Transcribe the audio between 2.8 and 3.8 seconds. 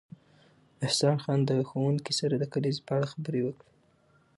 په اړه خبرې وکړې